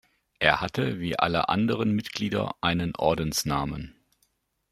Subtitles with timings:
[0.39, 3.93] Er hatte, wie alle anderen Mitglieder, einen „Ordensnamen“.